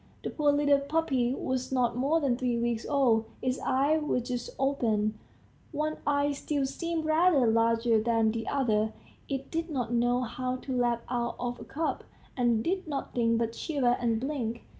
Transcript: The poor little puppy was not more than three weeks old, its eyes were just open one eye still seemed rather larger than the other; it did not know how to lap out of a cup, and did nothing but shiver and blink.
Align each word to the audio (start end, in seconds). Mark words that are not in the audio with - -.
The 0.23 0.31
poor 0.31 0.51
little 0.51 0.79
puppy 0.79 1.31
was 1.35 1.71
not 1.71 1.95
more 1.95 2.19
than 2.19 2.35
three 2.35 2.57
weeks 2.57 2.87
old, 2.87 3.25
its 3.39 3.59
eyes 3.63 4.01
were 4.01 4.19
just 4.19 4.49
open 4.57 5.19
one 5.71 5.97
eye 6.07 6.31
still 6.31 6.65
seemed 6.65 7.05
rather 7.05 7.45
larger 7.45 8.01
than 8.01 8.31
the 8.31 8.47
other; 8.47 8.93
it 9.29 9.51
did 9.51 9.69
not 9.69 9.93
know 9.93 10.21
how 10.21 10.55
to 10.55 10.75
lap 10.75 11.03
out 11.07 11.35
of 11.39 11.59
a 11.59 11.63
cup, 11.65 12.03
and 12.35 12.63
did 12.63 12.87
nothing 12.87 13.37
but 13.37 13.53
shiver 13.53 13.95
and 13.99 14.19
blink. 14.19 14.63